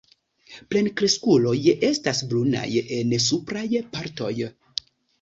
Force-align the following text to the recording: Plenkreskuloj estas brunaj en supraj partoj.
Plenkreskuloj 0.71 1.53
estas 1.91 2.23
brunaj 2.33 2.67
en 2.99 3.17
supraj 3.29 3.71
partoj. 3.97 4.35